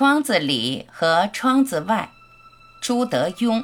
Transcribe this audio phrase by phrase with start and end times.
[0.00, 2.10] 窗子里和窗子外，
[2.80, 3.62] 朱德庸。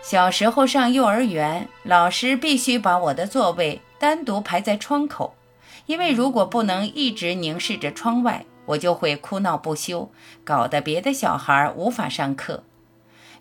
[0.00, 5.36] 小时候上幼儿园，老师必须把我的座位单独排在窗口，
[5.84, 10.10] 因为如果不能一直凝视着窗外，我就会哭闹不休，
[10.42, 12.64] 搞得别的小孩无法上课。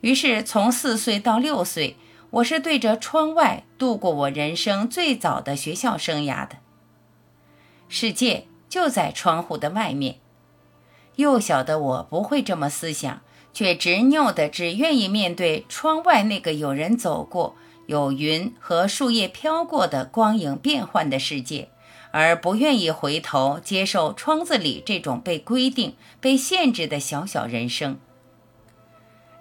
[0.05, 1.98] 于是，从四岁到六岁，
[2.30, 6.57] 我是对着窗外度过我人生最早的学校生涯的。
[7.89, 10.17] 世界就在窗户的外面。
[11.16, 13.23] 幼小的我不会这么思想。
[13.52, 17.55] 却执拗的只愿意面对窗外那个有人走过、
[17.88, 21.69] 有云和树叶飘过的光影变幻的世界，
[22.11, 27.97] 而不愿意回头接受窗子里这种被规定、被限制的小小人生。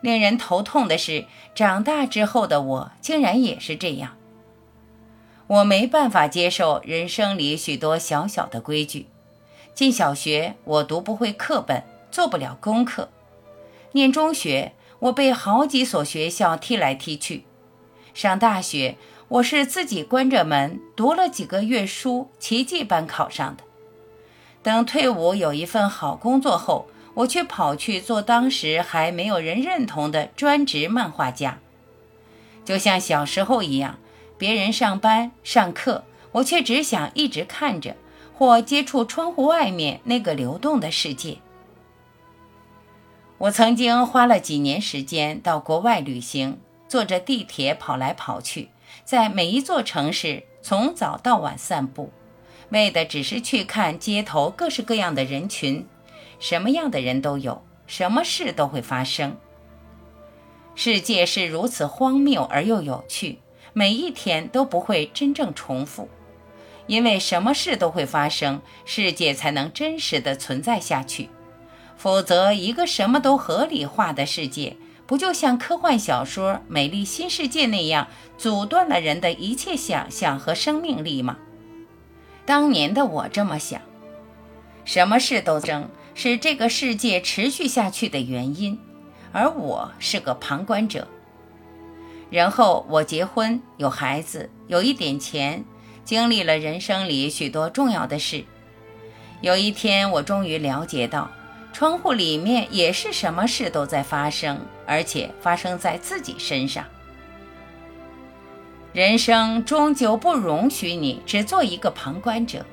[0.05, 4.19] 令人头痛的是，长大之后的我竟然也是这样。
[5.47, 9.07] 我没办法接受人生里许多小小的规矩。
[9.73, 13.09] 进小学，我读不会课本，做不了功课。
[13.93, 17.45] 念中学，我被好几所学校踢来踢去；
[18.13, 23.65] 上大学，我是自己关着门读了几个月书，奇迹般考上的。
[24.63, 31.59] 等退伍有一份好工作后，我却跑去做当时还没有人认同的专职漫画家。
[32.65, 33.99] 就像小时候一样，
[34.37, 37.97] 别人上班上课，我却只想一直看着
[38.35, 41.39] 或接触窗户外面那个流动的世界。
[43.39, 48.71] 我曾经花了几年时间到国外旅行，坐着地铁跑来跑去，
[49.05, 52.13] 在每一座城市从早到晚散步，
[52.71, 55.87] 为的只是去看街头各式各样的人群，
[56.45, 59.39] 什么样的人都有，什么事都会发生。
[60.75, 63.39] 世界是如此荒谬而又有趣，
[63.73, 66.11] 每一天都不会真正重复，
[66.87, 71.31] 因为什么事都会发生，世界才能真实的存在下去。
[71.97, 74.77] 否则，一个什么都合理化的世界，
[75.07, 81.39] 不就像科幻小说《美丽新世界》那样，阻断了人的一切想象和生命力吗？
[82.45, 83.81] 当年的我这么想。
[84.85, 88.79] 什么事都争，是这个世界持续下去的原因，
[89.33, 91.07] 而我是个旁观者。
[92.31, 95.65] 然后我结婚，有孩子，有一点钱，
[96.05, 98.45] 经历了人生里许多重要的事。
[99.41, 101.31] 有一天，我终于了解到。
[101.73, 106.85] 窗户里面也是什么事都在发生，而且发生在自己身上。
[108.93, 112.65] 人生终究不容许你只做一个旁观者。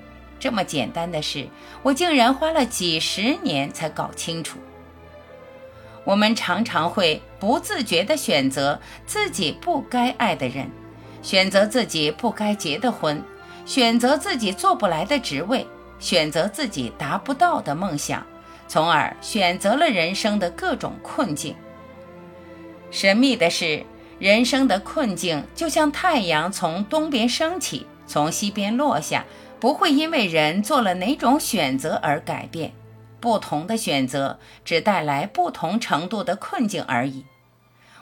[0.42, 1.48] 这么简单的事，
[1.84, 4.58] 我竟然花了几十年才搞清楚。
[6.04, 10.68] 我们常常会不自觉地选择自己不该爱的人，
[11.22, 13.24] 选择自己不该结的婚，
[13.68, 15.68] 选择自己做不来的职位，
[16.00, 18.26] 选择自己达不到的梦想。
[18.68, 21.56] 从而选择了人生的各种困境。
[22.90, 23.86] 神秘的是，
[24.18, 29.26] 人生的困境就像太阳从东边升起，从西边落下，
[29.62, 32.74] 不会因为人做了哪种选择而改变。
[33.20, 37.24] 不同的选择只带来不同程度的困境而已。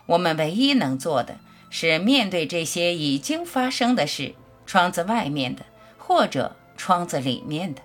[0.06, 1.36] 我们唯一能做的
[1.70, 4.34] 是面对这些已经发生的事，
[4.66, 5.64] 窗子外面的，
[5.98, 7.82] 或者窗子里面的。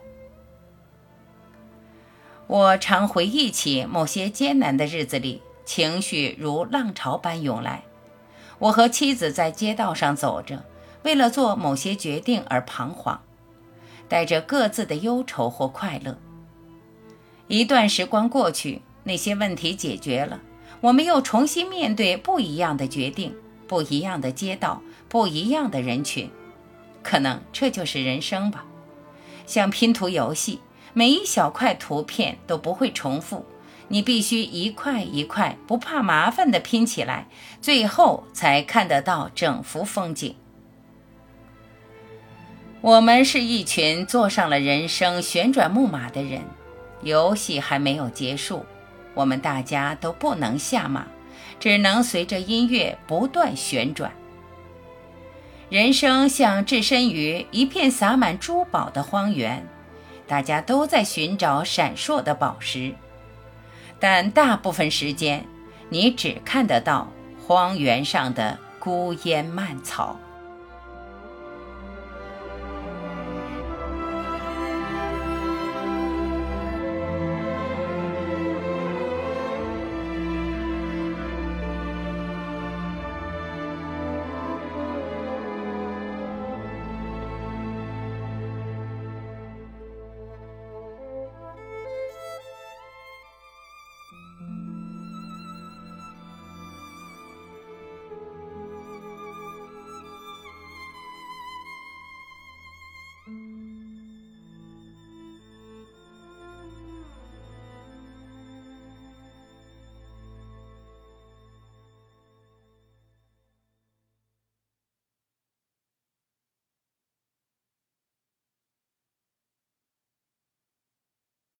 [2.46, 7.82] 我常回忆起某些艰难的日子里，情绪如浪潮般涌来。
[8.60, 10.64] 我和妻子在街道上走着，
[11.02, 13.20] 为了做某些决定而彷徨，
[14.08, 16.18] 带着各自的忧愁或快乐。
[17.48, 20.40] 一段时光过去，那些问题解决了，
[20.80, 23.34] 我们又重新面对不一样的决定、
[23.66, 26.30] 不一样的街道、不一样的人群。
[27.02, 28.64] 可能这就是人生吧，
[29.46, 30.60] 像拼图游戏。
[30.96, 33.44] 每一小块图片都不会重复，
[33.88, 37.26] 你必须一块一块不怕麻烦地拼起来，
[37.60, 40.36] 最后才看得到整幅风景。
[42.84, 46.42] 我们是一群坐上了人生旋转木马的人，
[47.00, 48.66] 游戏还没有结束，
[49.14, 51.06] 我们大家都不能下马，
[51.58, 54.12] 只能随着音乐不断旋转。
[55.70, 59.66] 人生像置身于一片洒满珠宝的荒原。
[60.26, 62.94] 大家都在寻找闪烁的宝石，
[63.98, 65.46] 但大部分时间，
[65.88, 67.10] 你只看得到
[67.46, 70.20] 荒原上的孤烟蔓草。